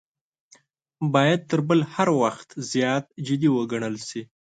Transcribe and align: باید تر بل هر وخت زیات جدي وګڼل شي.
باید 1.13 1.41
تر 1.49 1.59
بل 1.67 1.79
هر 1.93 2.09
وخت 2.21 2.49
زیات 2.71 3.05
جدي 3.27 3.49
وګڼل 3.55 3.95
شي. 4.07 4.21